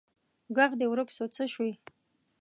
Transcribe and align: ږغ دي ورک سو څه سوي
ږغ 0.55 0.71
دي 0.79 0.85
ورک 0.89 1.09
سو 1.15 1.25
څه 1.35 1.43
سوي 1.53 1.73